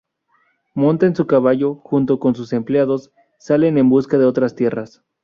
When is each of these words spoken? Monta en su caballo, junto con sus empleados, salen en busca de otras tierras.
Monta 0.73 1.05
en 1.05 1.15
su 1.15 1.27
caballo, 1.27 1.75
junto 1.75 2.17
con 2.19 2.33
sus 2.33 2.53
empleados, 2.53 3.11
salen 3.37 3.77
en 3.77 3.87
busca 3.87 4.17
de 4.17 4.25
otras 4.25 4.55
tierras. 4.55 5.03